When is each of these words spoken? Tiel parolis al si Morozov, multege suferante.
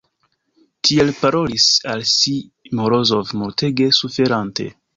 Tiel 0.87 1.11
parolis 1.17 1.67
al 1.93 2.03
si 2.13 2.35
Morozov, 2.81 3.37
multege 3.45 3.93
suferante. 4.03 4.71